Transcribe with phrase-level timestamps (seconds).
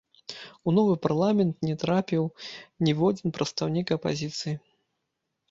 [0.69, 2.23] У новы парламент не трапіў
[2.89, 4.55] ніводзін прадстаўнік апазіцыі.